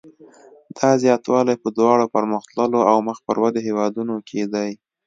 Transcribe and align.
دا 0.77 0.89
زیاتوالی 1.03 1.55
په 1.63 1.69
دواړو 1.77 2.05
پرمختللو 2.15 2.79
او 2.91 2.97
مخ 3.07 3.17
پر 3.27 3.37
ودې 3.43 3.61
هېوادونو 3.67 4.15
کې 4.27 4.41
دی. 4.53 4.71